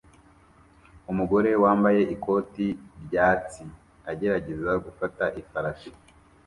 [1.11, 2.65] Umugore wambaye ikoti
[3.05, 3.63] ryatsi
[4.11, 5.89] agerageza gufata ifarashi